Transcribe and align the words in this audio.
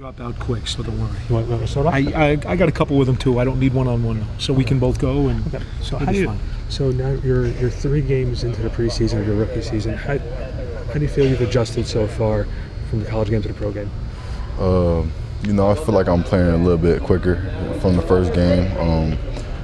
drop 0.00 0.20
out 0.20 0.38
quick, 0.38 0.64
so 0.68 0.80
don't 0.80 0.96
worry. 1.00 1.10
You 1.28 1.34
want, 1.34 1.48
want 1.48 1.60
to 1.60 1.66
start 1.66 1.86
off? 1.86 1.92
I, 1.92 1.98
I, 2.14 2.30
I 2.46 2.54
got 2.54 2.68
a 2.68 2.70
couple 2.70 2.96
with 2.96 3.08
them 3.08 3.16
too. 3.16 3.40
I 3.40 3.44
don't 3.44 3.58
need 3.58 3.74
one 3.74 3.88
on 3.88 4.04
one 4.04 4.24
so 4.38 4.52
we 4.52 4.62
can 4.62 4.78
both 4.78 5.00
go 5.00 5.26
and 5.26 5.44
Okay. 5.52 5.64
So 5.82 5.96
it'll 5.96 5.98
how 5.98 6.12
be 6.12 6.12
do 6.12 6.18
you? 6.20 6.26
fun. 6.28 6.38
So 6.68 6.92
now 6.92 7.10
you're 7.24 7.48
you're 7.48 7.68
three 7.68 8.00
games 8.00 8.44
into 8.44 8.62
the 8.62 8.68
preseason 8.68 9.18
of 9.18 9.26
your 9.26 9.34
rookie 9.34 9.60
season. 9.60 9.94
How, 9.94 10.18
how 10.18 10.92
do 10.92 11.00
you 11.00 11.08
feel 11.08 11.26
you've 11.26 11.40
adjusted 11.40 11.84
so 11.84 12.06
far 12.06 12.46
from 12.90 13.00
the 13.02 13.10
college 13.10 13.30
game 13.30 13.42
to 13.42 13.48
the 13.48 13.54
pro 13.54 13.72
game? 13.72 13.90
Um, 14.60 15.10
you 15.42 15.52
know, 15.52 15.68
I 15.68 15.74
feel 15.74 15.96
like 15.96 16.06
I'm 16.06 16.22
playing 16.22 16.46
a 16.46 16.58
little 16.58 16.78
bit 16.78 17.02
quicker 17.02 17.34
from 17.80 17.96
the 17.96 18.02
first 18.02 18.32
game. 18.32 18.70
Um, 18.78 19.18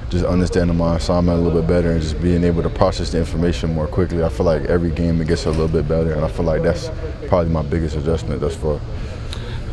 just 0.09 0.25
understanding 0.25 0.75
my 0.75 0.97
assignment 0.97 1.39
a 1.39 1.41
little 1.41 1.61
bit 1.61 1.65
better 1.69 1.91
and 1.91 2.01
just 2.01 2.21
being 2.21 2.43
able 2.43 2.61
to 2.61 2.69
process 2.69 3.09
the 3.09 3.19
information 3.19 3.73
more 3.73 3.87
quickly. 3.87 4.21
I 4.21 4.27
feel 4.27 4.45
like 4.45 4.63
every 4.63 4.91
game 4.91 5.21
it 5.21 5.29
gets 5.29 5.45
a 5.45 5.49
little 5.51 5.69
bit 5.69 5.87
better, 5.87 6.11
and 6.11 6.25
I 6.25 6.27
feel 6.27 6.43
like 6.43 6.61
that's 6.61 6.91
probably 7.29 7.53
my 7.53 7.61
biggest 7.63 7.95
adjustment 7.95 8.41
thus 8.41 8.57
far. 8.57 8.81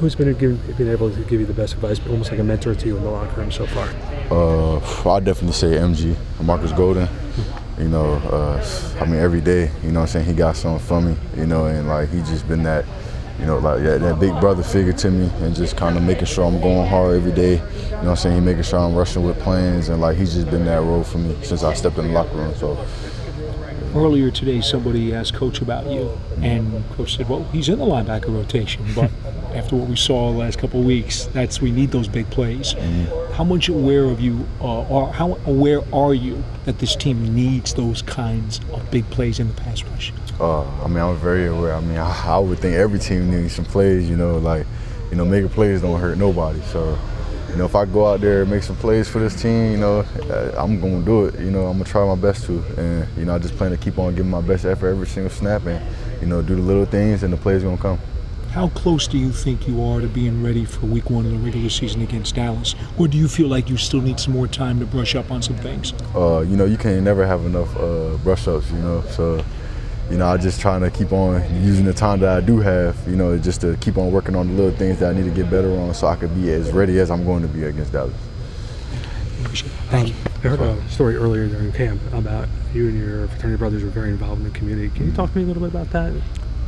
Who's 0.03 0.17
been 0.17 0.35
give, 0.35 0.77
been 0.77 0.91
able 0.91 1.13
to 1.13 1.21
give 1.21 1.39
you 1.39 1.47
the 1.47 1.55
best 1.55 1.75
advice, 1.75 2.01
almost 2.09 2.33
like 2.33 2.41
a 2.41 2.43
mentor 2.43 2.75
to 2.75 2.87
you 2.89 2.97
in 2.97 3.05
the 3.05 3.09
locker 3.09 3.41
room 3.41 3.53
so 3.53 3.69
far? 3.69 3.89
Uh, 4.33 4.81
I 5.09 5.21
definitely 5.21 5.53
say 5.53 5.77
MG, 5.77 6.17
Markus 6.43 6.73
Golden. 6.73 7.09
You 7.79 7.87
know, 7.87 8.15
uh, 8.15 8.97
I 9.01 9.05
mean, 9.05 9.21
every 9.21 9.41
day, 9.41 9.71
you 9.85 9.93
know 9.93 10.01
what 10.01 10.07
I'm 10.07 10.13
saying, 10.13 10.27
he 10.27 10.33
got 10.33 10.57
something 10.57 10.85
for 10.85 11.01
me, 11.01 11.15
you 11.37 11.47
know, 11.47 11.67
and 11.67 11.87
like 11.87 12.09
he 12.09 12.19
just 12.23 12.49
been 12.49 12.65
that, 12.65 12.85
you 13.39 13.47
know, 13.47 13.59
like 13.59 13.81
yeah, 13.85 13.97
that 13.99 14.19
big 14.19 14.33
brother 14.41 14.65
figure 14.65 14.93
to 14.93 15.11
me 15.13 15.31
and 15.39 15.55
just 15.55 15.77
kind 15.77 15.97
of 15.97 16.03
making 16.03 16.25
sure 16.25 16.47
I'm 16.47 16.61
going 16.61 16.89
hard 16.89 17.15
every 17.15 17.31
day. 17.31 17.53
You 17.53 17.59
know 17.59 17.97
what 17.99 18.09
I'm 18.09 18.17
saying? 18.17 18.35
He 18.35 18.41
making 18.41 18.65
sure 18.65 18.81
I'm 18.81 18.97
rushing 18.97 19.23
with 19.23 19.39
plans 19.39 19.89
and 19.89 20.01
like 20.01 20.17
he's 20.17 20.35
just 20.35 20.51
been 20.51 20.65
that 20.65 20.81
role 20.81 21.05
for 21.05 21.19
me 21.19 21.37
since 21.45 21.63
I 21.63 21.75
stepped 21.75 21.99
in 21.99 22.09
the 22.09 22.13
locker 22.13 22.37
room. 22.37 22.53
So, 22.57 22.77
Earlier 23.95 24.31
today, 24.31 24.63
somebody 24.63 25.15
asked 25.15 25.35
Coach 25.35 25.61
about 25.61 25.87
you, 25.87 26.19
and 26.41 26.83
Coach 26.93 27.19
said, 27.19 27.29
"Well, 27.29 27.45
he's 27.53 27.69
in 27.69 27.79
the 27.79 27.85
linebacker 27.85 28.35
rotation, 28.35 28.83
but 28.95 29.11
after 29.63 29.77
what 29.77 29.89
we 29.89 29.97
saw 29.97 30.33
the 30.33 30.39
last 30.39 30.59
couple 30.59 30.81
of 30.81 30.87
weeks, 30.87 31.27
that's 31.33 31.61
we 31.61 31.71
need 31.71 31.91
those 31.91 32.09
big 32.09 32.29
plays." 32.31 32.75
How 33.33 33.45
much 33.45 33.69
aware 33.69 34.05
of 34.05 34.21
you, 34.21 34.47
uh, 34.61 34.83
or 34.83 35.13
how 35.13 35.39
aware 35.47 35.81
are 35.95 36.13
you 36.13 36.45
that 36.67 36.79
this 36.79 36.95
team 36.95 37.35
needs 37.35 37.73
those 37.73 38.03
kinds 38.03 38.61
of 38.73 38.91
big 38.91 39.09
plays 39.11 39.41
in 39.41 39.49
the 39.49 39.55
pass 39.55 39.83
rush? 39.85 40.13
uh, 40.43 40.65
I 40.85 40.89
mean, 40.89 40.99
I'm 40.99 41.17
very 41.17 41.47
aware. 41.47 41.75
I 41.75 41.81
mean, 41.81 41.99
I, 41.99 42.27
I 42.27 42.39
would 42.39 42.59
think 42.59 42.75
every 42.75 42.99
team 42.99 43.31
needs 43.31 43.55
some 43.55 43.65
plays, 43.65 44.09
you 44.09 44.17
know, 44.17 44.39
like, 44.39 44.67
you 45.11 45.17
know, 45.17 45.25
making 45.25 45.51
plays 45.51 45.83
don't 45.83 46.01
hurt 46.01 46.19
nobody. 46.19 46.61
So, 46.63 46.99
you 47.51 47.57
know, 47.57 47.65
if 47.65 47.77
I 47.77 47.85
go 47.85 48.07
out 48.07 48.21
there 48.21 48.43
and 48.43 48.51
make 48.51 48.63
some 48.63 48.77
plays 48.77 49.09
for 49.09 49.19
this 49.19 49.41
team, 49.41 49.73
you 49.73 49.77
know, 49.77 50.01
uh, 50.01 50.55
I'm 50.57 50.81
to 50.81 51.03
do 51.05 51.27
it. 51.27 51.39
You 51.39 51.51
know, 51.51 51.67
I'm 51.67 51.79
to 51.79 51.85
try 51.85 52.05
my 52.05 52.21
best 52.21 52.47
to. 52.47 52.59
And, 52.77 53.07
you 53.17 53.25
know, 53.25 53.35
I 53.35 53.39
just 53.39 53.57
plan 53.57 53.71
to 53.71 53.77
keep 53.77 53.99
on 53.99 54.15
giving 54.15 54.31
my 54.31 54.41
best 54.41 54.65
effort 54.65 54.89
every 54.89 55.07
single 55.07 55.31
snap 55.31 55.65
and, 55.67 55.85
you 56.21 56.27
know, 56.27 56.43
do 56.43 56.57
the 56.57 56.63
little 56.63 56.87
things 56.87 57.23
and 57.23 57.33
the 57.33 57.37
plays 57.37 57.63
going 57.63 57.77
to 57.77 57.83
come. 57.83 57.99
How 58.53 58.69
close 58.69 59.09
do 59.09 59.17
you 59.17 59.33
think 59.33 59.67
you 59.67 59.83
are 59.83 60.03
to 60.03 60.09
being 60.09 60.43
ready 60.43 60.67
for 60.67 60.85
Week 60.85 61.09
One 61.09 61.25
of 61.25 61.31
the 61.31 61.39
regular 61.39 61.71
season 61.71 62.03
against 62.03 62.35
Dallas, 62.35 62.75
or 62.99 63.09
do 63.09 63.17
you 63.17 63.27
feel 63.27 63.49
like 63.49 63.71
you 63.71 63.79
still 63.79 64.03
need 64.03 64.21
some 64.21 64.35
more 64.35 64.47
time 64.47 64.79
to 64.81 64.85
brush 64.85 65.15
up 65.15 65.31
on 65.31 65.41
some 65.41 65.57
things? 65.57 65.95
Uh, 66.15 66.41
you 66.41 66.55
know, 66.55 66.67
you 66.67 66.77
can 66.77 67.03
never 67.03 67.27
have 67.27 67.47
enough 67.47 67.75
uh, 67.79 68.15
brush 68.19 68.47
ups, 68.47 68.71
you 68.71 68.77
know. 68.81 69.01
So, 69.13 69.43
you 70.11 70.19
know, 70.19 70.27
I 70.27 70.37
just 70.37 70.61
trying 70.61 70.83
to 70.83 70.91
keep 70.91 71.13
on 71.13 71.43
using 71.65 71.87
the 71.87 71.95
time 71.95 72.21
that 72.21 72.29
I 72.29 72.41
do 72.43 72.61
have, 72.61 72.95
you 73.09 73.17
know, 73.17 73.39
just 73.39 73.63
to 73.63 73.75
keep 73.79 73.97
on 73.97 74.13
working 74.13 74.37
on 74.37 74.49
the 74.49 74.53
little 74.53 74.79
things 74.79 74.99
that 74.99 75.15
I 75.15 75.19
need 75.19 75.25
to 75.25 75.35
get 75.35 75.51
better 75.51 75.75
on 75.81 75.95
so 75.95 76.09
I 76.09 76.17
could 76.17 76.35
be 76.35 76.53
as 76.53 76.73
ready 76.73 76.99
as 76.99 77.11
I'm 77.11 77.25
going 77.25 77.41
to 77.41 77.49
be 77.49 77.65
against 77.65 77.93
Dallas. 77.93 78.13
Thank 79.89 80.11
you. 80.11 80.15
I 80.45 80.49
heard 80.49 80.61
a 80.61 80.89
story 80.91 81.17
earlier 81.17 81.49
during 81.49 81.73
camp 81.73 82.03
about 82.13 82.51
you 82.75 82.89
and 82.89 82.99
your 82.99 83.29
fraternity 83.29 83.57
brothers 83.57 83.83
were 83.83 83.89
very 83.89 84.11
involved 84.11 84.43
in 84.43 84.53
the 84.53 84.59
community. 84.59 84.91
Can 84.95 85.07
you 85.07 85.13
talk 85.13 85.33
to 85.33 85.39
me 85.39 85.45
a 85.45 85.47
little 85.47 85.63
bit 85.63 85.71
about 85.71 85.91
that? 85.93 86.13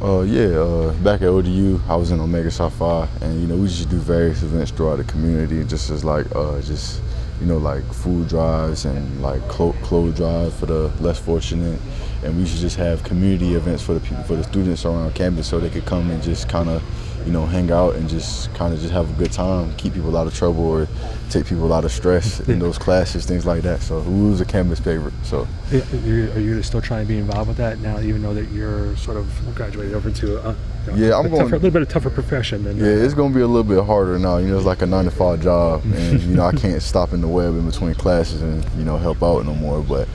Uh, 0.02 0.20
yeah, 0.22 0.48
uh, 0.58 0.92
back 1.02 1.22
at 1.22 1.28
ODU, 1.28 1.80
I 1.88 1.96
was 1.96 2.10
in 2.10 2.20
Omega 2.20 2.50
Psi 2.50 2.68
Phi, 2.68 3.08
and 3.22 3.40
you 3.40 3.46
know 3.46 3.56
we 3.56 3.68
just 3.68 3.88
do 3.88 3.96
various 3.96 4.42
events 4.42 4.70
throughout 4.70 4.96
the 4.96 5.04
community, 5.04 5.64
just 5.64 5.88
as 5.88 6.04
like 6.04 6.26
uh, 6.34 6.60
just 6.60 7.00
you 7.40 7.46
know 7.46 7.56
like 7.58 7.84
food 7.92 8.28
drives 8.28 8.84
and 8.84 9.22
like 9.22 9.40
clo- 9.48 9.74
clothes 9.82 10.16
drives 10.16 10.54
for 10.58 10.66
the 10.66 10.88
less 11.00 11.18
fortunate, 11.18 11.80
and 12.22 12.36
we 12.36 12.44
should 12.44 12.58
just 12.60 12.76
have 12.76 13.02
community 13.04 13.54
events 13.54 13.82
for 13.82 13.94
the 13.94 14.00
people, 14.00 14.22
for 14.24 14.36
the 14.36 14.44
students 14.44 14.84
around 14.84 15.14
campus, 15.14 15.46
so 15.46 15.58
they 15.58 15.70
could 15.70 15.86
come 15.86 16.10
and 16.10 16.22
just 16.22 16.48
kind 16.48 16.68
of 16.68 16.82
you 17.24 17.32
know 17.32 17.46
hang 17.46 17.70
out 17.70 17.94
and 17.96 18.08
just 18.08 18.52
kind 18.54 18.74
of 18.74 18.80
just 18.80 18.92
have 18.92 19.08
a 19.10 19.12
good 19.14 19.32
time, 19.32 19.74
keep 19.76 19.94
people 19.94 20.16
out 20.16 20.26
of 20.26 20.34
trouble 20.34 20.64
or 20.66 20.86
take 21.30 21.46
people 21.46 21.72
out 21.72 21.84
of 21.84 21.90
stress 21.90 22.40
in 22.48 22.58
those 22.58 22.76
classes, 22.78 23.24
things 23.24 23.46
like 23.46 23.62
that. 23.62 23.80
So 23.80 24.00
we 24.00 24.28
was 24.30 24.40
a 24.40 24.44
campus 24.44 24.78
favorite. 24.78 25.14
So. 25.22 25.46
Are 25.72 26.40
you 26.40 26.62
still 26.62 26.80
trying 26.82 27.04
to 27.04 27.08
be 27.08 27.18
involved 27.18 27.48
with 27.48 27.56
that 27.56 27.78
now, 27.80 27.98
even 28.00 28.22
though 28.22 28.34
that 28.34 28.50
you're 28.50 28.96
sort 28.96 29.16
of 29.16 29.26
graduated 29.54 29.94
over 29.94 30.10
to 30.10 30.38
uh, 30.46 30.54
a, 30.86 30.90
you 30.92 30.98
know, 31.00 31.06
Yeah, 31.08 31.18
I'm 31.18 31.26
a, 31.26 31.28
going- 31.30 31.42
tougher, 31.42 31.54
a 31.56 31.58
little 31.58 31.70
bit 31.70 31.82
of 31.82 31.88
tougher 31.88 32.10
profession 32.10 32.64
than 32.64 32.80
uh, 32.80 32.84
Yeah, 32.84 32.92
it's 33.04 33.14
gonna 33.14 33.34
be 33.34 33.40
a 33.40 33.46
little 33.46 33.64
bit 33.64 33.84
harder 33.84 34.18
now. 34.18 34.36
You 34.36 34.48
know, 34.48 34.56
it's 34.56 34.66
like 34.66 34.82
a 34.82 34.86
nine 34.86 35.06
to 35.06 35.10
five 35.10 35.40
job, 35.42 35.82
and 35.84 36.20
you 36.22 36.36
know 36.36 36.44
I 36.46 36.52
can't 36.52 36.82
stop 36.82 37.12
in 37.12 37.20
the 37.20 37.28
Webb 37.28 37.54
in 37.56 37.68
between 37.68 37.94
classes 37.94 38.42
and 38.42 38.62
you 38.76 38.84
know 38.84 38.98
help 38.98 39.22
out 39.22 39.44
no 39.46 39.54
more. 39.54 39.80
But 39.82 40.08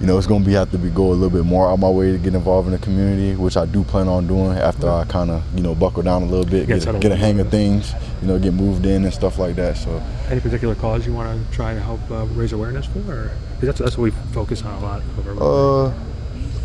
you 0.00 0.06
know 0.06 0.16
it's 0.16 0.26
gonna 0.26 0.44
be 0.44 0.52
have 0.52 0.70
to 0.70 0.78
be 0.78 0.88
go 0.90 1.08
a 1.10 1.12
little 1.12 1.30
bit 1.30 1.44
more 1.44 1.70
out 1.70 1.78
my 1.78 1.88
way 1.88 2.10
to 2.12 2.18
get 2.18 2.34
involved 2.34 2.66
in 2.66 2.72
the 2.72 2.78
community, 2.78 3.36
which 3.36 3.56
I 3.56 3.66
do 3.66 3.84
plan 3.84 4.08
on 4.08 4.26
doing 4.26 4.52
after 4.56 4.88
I 4.88 5.04
kind 5.04 5.30
of 5.30 5.42
you 5.54 5.62
know 5.62 5.74
buckle 5.74 6.02
down 6.02 6.22
a 6.22 6.26
little 6.26 6.46
bit, 6.46 6.66
Get 6.66 6.84
get, 6.84 7.00
get 7.00 7.12
a 7.12 7.16
hang 7.16 7.38
of 7.40 7.50
things, 7.50 7.92
you 8.22 8.28
know, 8.28 8.38
get 8.38 8.54
moved 8.54 8.86
in 8.86 9.04
and 9.04 9.12
stuff 9.12 9.38
like 9.38 9.56
that. 9.56 9.76
So 9.76 10.02
Any 10.30 10.40
particular 10.40 10.74
cause 10.74 11.06
you 11.06 11.12
want 11.12 11.28
to 11.46 11.52
try 11.54 11.72
and 11.72 11.80
help 11.82 12.00
uh, 12.10 12.24
raise 12.34 12.52
awareness 12.52 12.86
for? 12.86 12.98
Or? 13.00 13.30
'cause 13.58 13.66
That's, 13.66 13.78
that's 13.78 13.98
what 13.98 14.04
we 14.04 14.10
focus 14.32 14.62
on 14.64 14.72
a 14.74 14.80
lot 14.80 15.02
over. 15.18 15.88
Uh, 15.88 15.92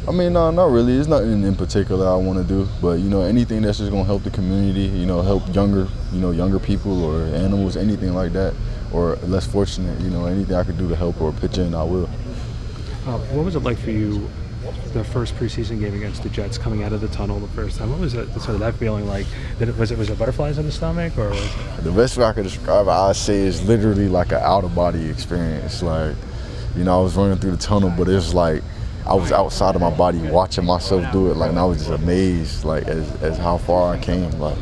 I 0.07 0.11
mean, 0.11 0.33
no, 0.33 0.51
not 0.51 0.69
really. 0.69 0.93
It's 0.93 1.07
nothing 1.07 1.43
in 1.43 1.55
particular 1.55 2.07
I 2.07 2.15
want 2.15 2.37
to 2.37 2.45
do, 2.45 2.67
but 2.81 2.99
you 2.99 3.09
know, 3.09 3.21
anything 3.23 3.63
that's 3.63 3.79
just 3.79 3.91
gonna 3.91 4.03
help 4.05 4.23
the 4.23 4.29
community, 4.29 4.83
you 4.85 5.05
know, 5.07 5.21
help 5.21 5.53
younger, 5.53 5.87
you 6.13 6.19
know, 6.21 6.29
younger 6.31 6.59
people 6.59 7.03
or 7.03 7.23
animals, 7.35 7.75
anything 7.75 8.13
like 8.13 8.31
that, 8.33 8.53
or 8.93 9.15
less 9.23 9.47
fortunate, 9.47 9.99
you 10.01 10.11
know, 10.11 10.27
anything 10.27 10.55
I 10.55 10.63
could 10.63 10.77
do 10.77 10.87
to 10.89 10.95
help 10.95 11.19
or 11.19 11.31
pitch 11.33 11.57
in, 11.57 11.73
I 11.73 11.83
will. 11.83 12.07
Uh, 13.05 13.19
what 13.19 13.45
was 13.45 13.55
it 13.55 13.59
like 13.59 13.77
for 13.77 13.91
you, 13.91 14.27
the 14.93 15.03
first 15.03 15.35
preseason 15.35 15.79
game 15.79 15.93
against 15.93 16.23
the 16.23 16.29
Jets, 16.29 16.57
coming 16.57 16.83
out 16.83 16.91
of 16.91 17.01
the 17.01 17.07
tunnel 17.09 17.39
the 17.39 17.47
first 17.49 17.77
time? 17.77 17.91
What 17.91 17.99
was 17.99 18.15
it, 18.15 18.31
sort 18.33 18.49
of 18.49 18.59
that 18.59 18.73
feeling 18.75 19.07
like? 19.07 19.27
Did 19.59 19.69
it, 19.69 19.77
was 19.77 19.91
it 19.91 19.97
was 19.97 20.09
it 20.09 20.17
butterflies 20.17 20.57
in 20.57 20.65
the 20.65 20.71
stomach, 20.71 21.15
or 21.17 21.29
The 21.81 21.91
best 21.91 22.17
way 22.17 22.25
I 22.25 22.33
could 22.33 22.45
describe 22.45 22.87
it, 22.87 22.89
I'd 22.89 23.15
say, 23.15 23.41
is 23.41 23.65
literally 23.67 24.09
like 24.09 24.31
an 24.31 24.39
out 24.41 24.63
of 24.63 24.73
body 24.73 25.07
experience. 25.07 25.83
Like, 25.83 26.15
you 26.75 26.83
know, 26.83 26.99
I 26.99 27.03
was 27.03 27.15
running 27.15 27.37
through 27.37 27.51
the 27.51 27.57
tunnel, 27.57 27.93
but 27.95 28.09
it's 28.09 28.33
like 28.33 28.63
I 29.05 29.13
was 29.13 29.31
outside 29.31 29.75
of 29.75 29.81
my 29.81 29.95
body 29.95 30.17
watching 30.17 30.65
myself 30.65 31.11
do 31.11 31.29
it. 31.29 31.37
Like, 31.37 31.51
and 31.51 31.59
I 31.59 31.65
was 31.65 31.77
just 31.77 31.91
amazed, 31.91 32.65
like, 32.65 32.87
as, 32.87 33.07
as 33.21 33.37
how 33.37 33.59
far 33.59 33.93
I 33.93 33.99
came. 33.99 34.31
Like, 34.39 34.57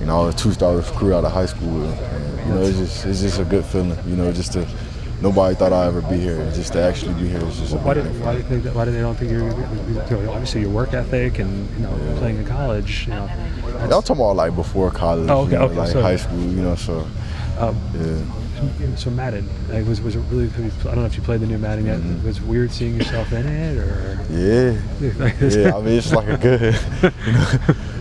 you 0.00 0.06
know, 0.06 0.22
I 0.22 0.26
was 0.26 0.34
a 0.34 0.38
two-star 0.38 0.74
recruit 0.74 1.14
out 1.14 1.24
of 1.26 1.32
high 1.32 1.44
school, 1.44 1.84
and 1.84 2.48
you 2.48 2.54
know, 2.54 2.62
it's 2.62 2.78
just 2.78 3.04
it's 3.04 3.20
just 3.20 3.40
a 3.40 3.44
good 3.44 3.66
feeling. 3.66 3.98
You 4.08 4.16
know, 4.16 4.32
just 4.32 4.52
to 4.54 4.66
nobody 5.20 5.54
thought 5.54 5.72
I'd 5.72 5.88
ever 5.88 6.00
be 6.02 6.18
here, 6.18 6.38
just 6.54 6.72
to 6.74 6.80
actually 6.82 7.14
be 7.14 7.28
here 7.28 7.44
is 7.44 7.58
just 7.58 7.74
a 7.74 7.78
why 7.78 7.94
big 7.94 8.04
did 8.04 8.20
why 8.24 8.34
they, 8.36 8.42
think 8.42 8.64
that- 8.64 8.74
why 8.74 8.84
did 8.84 8.94
they 8.94 9.00
don't 9.00 9.14
think 9.16 9.30
you're, 9.30 9.50
obviously 10.30 10.60
your 10.62 10.70
work 10.70 10.94
ethic 10.94 11.38
and 11.38 11.68
you 11.76 11.82
know 11.82 12.16
playing 12.18 12.38
in 12.38 12.46
college, 12.46 13.06
you 13.06 13.14
know. 13.14 13.28
I'm 13.80 13.88
talking 13.90 14.16
about 14.16 14.36
like 14.36 14.54
before 14.54 14.90
college, 14.90 15.28
Oh, 15.30 15.40
okay, 15.42 15.52
you 15.52 15.58
know, 15.58 15.64
okay, 15.66 15.74
like 15.76 15.88
so- 15.92 16.02
high 16.02 16.16
school, 16.16 16.38
you 16.40 16.62
know. 16.62 16.74
So, 16.74 17.06
Um, 17.58 17.76
yeah. 17.94 18.96
So 18.96 19.10
Madden, 19.10 19.48
like, 19.68 19.86
was 19.86 20.00
was 20.00 20.16
it 20.16 20.20
really? 20.30 20.48
I 20.48 20.68
don't 20.82 20.96
know 20.96 21.04
if 21.04 21.16
you 21.16 21.22
played 21.22 21.40
the 21.40 21.46
new 21.46 21.58
Madden 21.58 21.86
yet. 21.86 21.98
Mm-hmm. 21.98 22.26
Was 22.26 22.40
weird 22.40 22.72
seeing 22.72 22.96
yourself 22.96 23.32
in 23.32 23.46
it, 23.46 23.78
or? 23.78 24.18
Yeah. 24.30 24.80
yeah, 25.00 25.76
I 25.76 25.80
mean 25.80 25.98
it's 25.98 26.12
like 26.12 26.28
a 26.28 26.36
good, 26.36 26.74
you 27.26 27.32
know, 27.32 27.50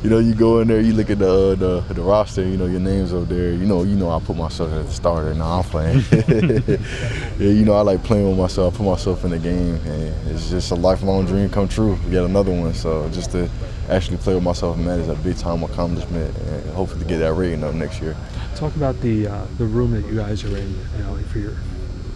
you 0.03 0.09
know, 0.09 0.19
you 0.19 0.33
go 0.33 0.59
in 0.59 0.67
there, 0.67 0.81
you 0.81 0.93
look 0.93 1.09
at 1.09 1.19
the 1.19 1.51
uh, 1.51 1.55
the, 1.55 1.93
the 1.93 2.01
roster, 2.01 2.43
you 2.43 2.57
know, 2.57 2.65
your 2.65 2.79
name's 2.79 3.13
up 3.13 3.27
there. 3.27 3.51
You 3.51 3.65
know, 3.65 3.83
you 3.83 3.95
know, 3.95 4.09
I 4.09 4.19
put 4.19 4.35
myself 4.35 4.71
as 4.73 4.87
the 4.87 4.93
starter. 4.93 5.33
Now 5.33 5.59
I'm 5.59 5.63
playing. 5.63 6.03
yeah, 6.11 7.51
you 7.51 7.65
know, 7.65 7.73
I 7.73 7.81
like 7.81 8.03
playing 8.03 8.27
with 8.27 8.37
myself. 8.37 8.75
I 8.75 8.77
put 8.77 8.85
myself 8.85 9.23
in 9.25 9.31
the 9.31 9.39
game, 9.39 9.75
and 9.85 10.31
it's 10.31 10.49
just 10.49 10.71
a 10.71 10.75
lifelong 10.75 11.25
dream 11.25 11.49
come 11.49 11.67
true. 11.67 11.99
We 12.05 12.11
get 12.11 12.23
another 12.23 12.51
one. 12.51 12.73
So 12.73 13.09
just 13.09 13.31
to 13.31 13.49
actually 13.89 14.17
play 14.17 14.33
with 14.33 14.43
myself, 14.43 14.77
man, 14.77 14.99
is 14.99 15.07
a 15.07 15.15
big 15.15 15.37
time 15.37 15.63
accomplishment, 15.63 16.35
and 16.35 16.69
hopefully 16.71 17.03
to 17.03 17.07
get 17.07 17.19
that 17.19 17.33
rating 17.33 17.63
up 17.63 17.75
next 17.75 18.01
year. 18.01 18.15
Talk 18.57 18.75
about 18.75 18.99
the 19.01 19.27
uh, 19.27 19.45
the 19.59 19.65
room 19.65 19.91
that 19.91 20.03
you 20.07 20.15
guys 20.15 20.43
are 20.43 20.57
in, 20.57 20.67
you 20.69 21.03
know, 21.03 21.15
for 21.31 21.37
your 21.37 21.53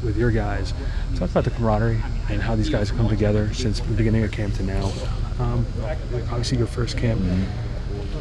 with 0.03 0.17
your 0.17 0.31
guys. 0.31 0.73
Talk 1.15 1.29
about 1.29 1.43
the 1.43 1.51
camaraderie 1.51 2.01
and 2.29 2.41
how 2.41 2.55
these 2.55 2.67
guys 2.67 2.89
have 2.89 2.97
come 2.97 3.07
together 3.09 3.53
since 3.53 3.79
the 3.79 3.93
beginning 3.93 4.23
of 4.23 4.31
camp 4.31 4.55
to 4.55 4.63
now. 4.63 4.91
Um, 5.37 5.65
obviously, 6.31 6.57
your 6.57 6.65
first 6.65 6.97
camp. 6.97 7.21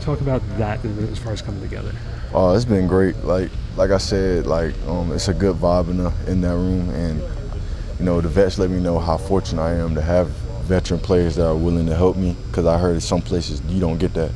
Talk 0.03 0.21
about 0.21 0.43
that 0.59 0.85
as 0.85 1.19
far 1.19 1.33
as 1.33 1.41
coming 1.41 1.63
together. 1.63 1.93
Oh, 2.35 2.55
it's 2.55 2.67
been 2.67 2.87
great. 2.87 3.17
Like 3.25 3.51
like 3.77 3.91
I 3.91 3.97
said, 3.97 4.47
like 4.47 4.75
um, 4.87 5.13
it's 5.13 5.29
a 5.29 5.35
good 5.35 5.57
vibe 5.57 5.89
in 5.89 5.97
the, 5.97 6.13
in 6.27 6.43
that 6.43 6.55
room, 6.55 6.91
and 6.91 7.23
you 7.99 8.05
know 8.05 8.21
the 8.21 8.29
vets 8.29 8.59
let 8.59 8.69
me 8.69 8.81
know 8.81 8.99
how 8.99 9.17
fortunate 9.17 9.63
I 9.63 9.75
am 9.77 9.95
to 9.95 10.03
have 10.03 10.29
veteran 10.69 11.01
players 11.01 11.37
that 11.37 11.47
are 11.47 11.57
willing 11.57 11.87
to 11.87 11.97
help 11.97 12.19
me. 12.19 12.37
Because 12.49 12.67
I 12.67 12.77
heard 12.77 12.97
in 12.97 13.01
some 13.01 13.23
places 13.23 13.63
you 13.63 13.81
don't 13.81 13.99
get 13.99 14.13
that, 14.13 14.31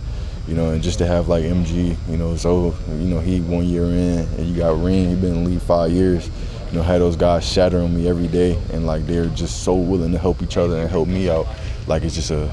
you 0.46 0.55
know, 0.55 0.70
and 0.70 0.82
just 0.82 0.99
to 0.99 1.06
have 1.06 1.29
like 1.29 1.44
MG, 1.44 1.96
you 2.08 2.17
know, 2.17 2.37
so 2.37 2.75
you 2.88 3.08
know 3.08 3.20
he 3.20 3.41
one 3.41 3.64
year 3.64 3.85
in, 3.85 4.19
and 4.37 4.46
you 4.46 4.56
got 4.56 4.81
Ring, 4.82 5.08
he 5.08 5.14
been 5.14 5.37
in 5.37 5.44
the 5.44 5.50
league 5.50 5.62
five 5.62 5.91
years. 5.91 6.29
You 6.70 6.79
know, 6.79 6.82
had 6.82 7.00
those 7.00 7.17
guys 7.17 7.50
shattering 7.50 7.94
me 7.94 8.08
every 8.08 8.29
day, 8.29 8.58
and 8.73 8.87
like 8.87 9.06
they're 9.06 9.26
just 9.26 9.62
so 9.62 9.75
willing 9.75 10.12
to 10.12 10.19
help 10.19 10.43
each 10.43 10.56
other 10.56 10.76
and 10.76 10.91
help 10.91 11.08
me 11.08 11.31
out. 11.31 11.46
Like 11.87 12.02
it's 12.02 12.14
just 12.14 12.31
a 12.31 12.52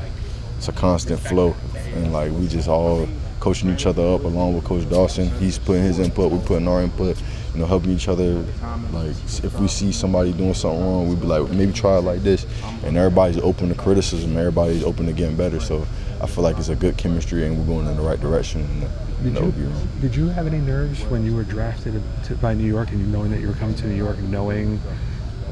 it's 0.57 0.69
a 0.69 0.73
constant 0.73 1.19
flow, 1.19 1.55
and 1.95 2.13
like 2.13 2.31
we 2.31 2.47
just 2.47 2.69
all 2.69 3.07
coaching 3.39 3.73
each 3.73 3.88
other 3.88 4.03
up 4.03 4.23
along 4.23 4.53
with 4.53 4.63
Coach 4.63 4.88
Dawson. 4.89 5.27
He's 5.39 5.57
putting 5.57 5.81
his 5.81 5.99
input, 5.99 6.31
we're 6.31 6.39
putting 6.39 6.67
our 6.67 6.81
input. 6.81 7.21
You 7.53 7.59
know, 7.59 7.65
helping 7.65 7.91
each 7.91 8.07
other. 8.07 8.45
Like 8.93 9.09
if 9.43 9.59
we 9.59 9.67
see 9.67 9.91
somebody 9.91 10.31
doing 10.31 10.53
something 10.53 10.79
wrong, 10.81 11.09
we'd 11.09 11.19
be 11.19 11.27
like, 11.27 11.49
maybe 11.49 11.73
try 11.73 11.97
it 11.97 12.01
like 12.01 12.23
this. 12.23 12.45
And 12.85 12.95
everybody's 12.95 13.39
open 13.39 13.67
to 13.67 13.75
criticism. 13.75 14.38
Everybody's 14.38 14.85
open 14.85 15.05
to 15.07 15.11
getting 15.11 15.35
better. 15.35 15.59
So 15.59 15.85
I 16.21 16.27
feel 16.27 16.44
like 16.44 16.57
it's 16.57 16.69
a 16.69 16.75
good 16.75 16.97
chemistry, 16.97 17.45
and 17.45 17.57
we're 17.57 17.65
going 17.65 17.88
in 17.88 17.97
the 17.97 18.03
right 18.03 18.19
direction. 18.19 18.85
Did 19.23 19.35
you, 19.35 19.71
did 20.01 20.15
you 20.15 20.27
have 20.29 20.47
any 20.47 20.59
nerves 20.59 21.03
when 21.06 21.25
you 21.25 21.35
were 21.35 21.44
drafted 21.44 22.01
to, 22.25 22.35
by 22.35 22.53
New 22.53 22.68
York 22.68 22.89
and 22.89 23.00
you 23.00 23.06
knowing 23.07 23.31
that 23.31 23.39
you 23.39 23.47
were 23.47 23.53
coming 23.53 23.75
to 23.75 23.88
New 23.88 23.95
York 23.95 24.18
and 24.18 24.31
knowing 24.31 24.79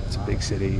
it's 0.05 0.15
a 0.15 0.19
big 0.19 0.41
city, 0.41 0.79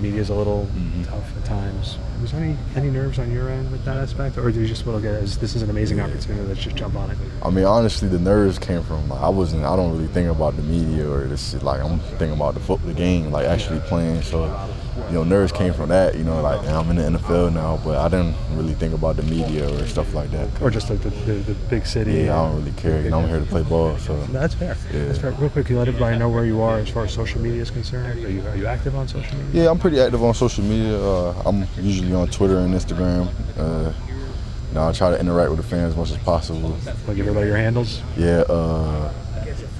media's 0.00 0.30
a 0.30 0.34
little 0.34 0.66
mm-hmm. 0.74 1.04
tough 1.04 1.36
at 1.36 1.44
times? 1.44 1.98
Was 2.20 2.32
there 2.32 2.42
any, 2.42 2.56
any 2.76 2.90
nerves 2.90 3.18
on 3.18 3.30
your 3.30 3.48
end 3.48 3.70
with 3.70 3.84
that 3.84 3.96
aspect, 3.96 4.38
or 4.38 4.50
did 4.50 4.56
you 4.56 4.66
just 4.66 4.86
look 4.86 5.04
at 5.04 5.14
it 5.14 5.22
as 5.22 5.38
this 5.38 5.54
is 5.54 5.62
an 5.62 5.70
amazing 5.70 6.00
opportunity, 6.00 6.46
let's 6.46 6.60
just 6.60 6.76
jump 6.76 6.96
on 6.96 7.10
it? 7.10 7.18
I 7.42 7.50
mean, 7.50 7.64
honestly, 7.64 8.08
the 8.08 8.18
nerves 8.18 8.58
came 8.58 8.82
from 8.82 9.08
like, 9.08 9.20
I 9.20 9.28
wasn't, 9.28 9.64
I 9.64 9.76
don't 9.76 9.92
really 9.92 10.08
think 10.08 10.30
about 10.30 10.56
the 10.56 10.62
media 10.62 11.10
or 11.10 11.26
this 11.26 11.50
shit. 11.50 11.62
Like 11.62 11.82
I'm 11.82 11.98
thinking 11.98 12.32
about 12.32 12.54
the 12.54 12.60
football, 12.60 12.88
the 12.88 12.94
game, 12.94 13.30
like 13.30 13.46
actually 13.46 13.80
playing. 13.80 14.22
So 14.22 14.44
you 15.06 15.14
know, 15.14 15.24
nerves 15.24 15.52
came 15.52 15.72
from 15.72 15.88
that. 15.88 16.16
You 16.16 16.24
know, 16.24 16.40
like 16.42 16.60
I'm 16.68 16.90
in 16.90 16.96
the 16.96 17.18
NFL 17.18 17.54
now, 17.54 17.80
but 17.84 17.96
I 17.98 18.08
didn't 18.08 18.34
really 18.52 18.74
think 18.74 18.94
about 18.94 19.16
the 19.16 19.22
media 19.22 19.72
or 19.72 19.86
stuff 19.86 20.12
like 20.14 20.30
that. 20.32 20.48
Or 20.60 20.70
just 20.70 20.90
like 20.90 21.00
the, 21.00 21.10
the, 21.10 21.32
the 21.34 21.54
big 21.54 21.86
city. 21.86 22.12
Yeah, 22.12 22.38
I 22.38 22.48
don't 22.48 22.58
really 22.58 22.72
care. 22.72 23.02
You 23.02 23.10
know, 23.10 23.20
I'm 23.20 23.28
here 23.28 23.40
to 23.40 23.46
play 23.46 23.62
ball. 23.62 23.96
So 23.98 24.14
no, 24.16 24.26
that's 24.26 24.54
fair. 24.54 24.76
Yeah. 24.92 25.06
That's 25.06 25.18
fair. 25.18 25.32
Real 25.32 25.50
quick, 25.50 25.66
can 25.66 25.74
you 25.76 25.78
let 25.78 25.88
everybody 25.88 26.18
know 26.18 26.28
where 26.28 26.44
you 26.44 26.60
are 26.60 26.78
as 26.78 26.88
far 26.90 27.04
as 27.04 27.12
social 27.12 27.40
media 27.40 27.62
is 27.62 27.70
concerned? 27.70 28.24
Are 28.24 28.28
you 28.28 28.42
are 28.48 28.56
you 28.56 28.66
active 28.66 28.94
on 28.96 29.08
social 29.08 29.36
media? 29.38 29.64
Yeah, 29.64 29.70
I'm 29.70 29.78
pretty 29.78 30.00
active 30.00 30.22
on 30.22 30.34
social 30.34 30.64
media. 30.64 31.00
Uh, 31.00 31.42
I'm 31.46 31.66
usually 31.82 32.12
on 32.12 32.28
Twitter 32.28 32.58
and 32.58 32.74
Instagram. 32.74 33.28
Uh, 33.56 33.92
you 34.68 34.74
know, 34.74 34.88
I 34.88 34.92
try 34.92 35.10
to 35.10 35.18
interact 35.18 35.50
with 35.50 35.58
the 35.58 35.66
fans 35.66 35.92
as 35.92 35.96
much 35.96 36.10
as 36.10 36.18
possible. 36.18 36.76
Like 37.06 37.16
give 37.16 37.20
everybody 37.20 37.46
your 37.46 37.56
handles. 37.56 38.02
Yeah. 38.16 38.42
Uh, 38.48 39.12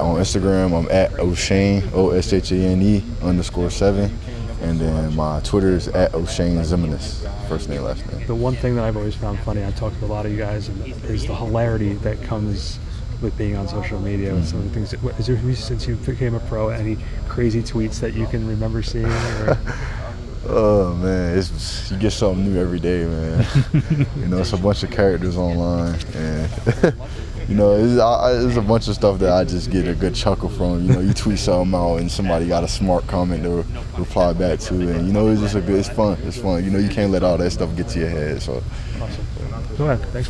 on 0.01 0.17
Instagram, 0.17 0.79
I'm 0.79 0.91
at 0.91 1.11
Oshane, 1.15 1.93
O 1.93 2.11
S 2.11 2.33
H 2.33 2.53
A 2.53 2.57
N 2.57 2.81
E 2.83 3.05
underscore 3.23 3.71
seven. 3.71 4.17
And 4.61 4.81
then 4.81 5.15
my 5.15 5.41
Twitter 5.41 5.69
is 5.69 5.89
at 5.89 6.13
Oshane 6.13 6.59
Ximines, 6.61 7.49
first 7.49 7.69
name, 7.69 7.83
last 7.83 8.05
name. 8.13 8.27
The 8.27 8.35
one 8.35 8.55
thing 8.55 8.75
that 8.75 8.85
I've 8.85 8.97
always 8.97 9.15
found 9.15 9.39
funny, 9.41 9.63
I've 9.63 9.77
talked 9.77 9.99
to 10.01 10.05
a 10.05 10.07
lot 10.07 10.27
of 10.27 10.33
you 10.33 10.39
guys, 10.39 10.69
is 11.05 11.27
the 11.27 11.35
hilarity 11.35 11.95
that 11.95 12.21
comes 12.23 12.79
with 13.21 13.37
being 13.37 13.57
on 13.57 13.67
social 13.69 14.01
media 14.01 14.33
mm-hmm. 14.33 14.45
some 14.45 14.59
of 14.61 14.65
the 14.65 14.71
things. 14.71 14.91
That, 14.91 15.19
is 15.19 15.27
there 15.27 15.55
since 15.55 15.87
you 15.87 15.97
became 15.97 16.35
a 16.35 16.41
pro 16.41 16.69
any 16.69 16.97
crazy 17.29 17.63
tweets 17.63 18.01
that 18.01 18.15
you 18.15 18.27
can 18.27 18.47
remember 18.47 18.83
seeing? 18.83 19.07
oh 20.47 20.95
man, 21.03 21.39
it's 21.39 21.91
you 21.91 21.99
get 21.99 22.13
something 22.13 22.53
new 22.53 22.61
every 22.61 22.81
day, 22.81 23.05
man. 23.05 23.47
you 24.17 24.27
know, 24.27 24.39
it's 24.39 24.53
a 24.53 24.57
bunch 24.57 24.83
of 24.83 24.91
characters 24.91 25.37
online, 25.37 25.99
and 26.15 26.51
you 27.49 27.55
know, 27.55 27.77
it's, 27.77 27.99
I, 27.99 28.33
it's, 28.47 28.57
a 28.57 28.63
bunch 28.63 28.89
of 28.89 28.95
stuff 28.95 29.19
that 29.21 29.33
I 29.33 29.45
just 29.45 29.71
get 29.71 29.89
a 29.89 29.95
good 29.95 30.15
chuckle 30.15 30.51
from. 30.51 30.85
You 30.87 30.93
know, 30.93 31.01
you 31.01 31.15
tweet 31.15 31.39
something 31.39 31.75
out 31.75 31.97
and 31.97 32.11
somebody 32.11 32.47
got 32.47 32.63
a 32.63 32.69
smart 32.69 33.07
comment 33.07 33.45
to 33.45 33.65
reply 33.97 34.35
back 34.35 34.59
to, 34.61 34.75
and 34.75 35.07
you 35.07 35.13
know, 35.13 35.29
it's 35.29 35.41
just 35.41 35.55
a 35.55 35.63
good, 35.63 35.77
it's 35.77 35.89
fun. 35.89 36.19
It's 36.25 36.37
fun. 36.37 36.63
You 36.63 36.71
know, 36.71 36.79
you 36.79 36.91
can't 36.91 37.11
let 37.11 37.23
all 37.23 37.39
that 37.39 37.51
stuff 37.51 37.75
get 37.75 37.89
to 37.89 38.01
your 38.01 38.11
head. 38.11 38.43
So. 38.43 38.63
Go 39.79 39.91
ahead. 39.91 40.07
Thanks. 40.09 40.27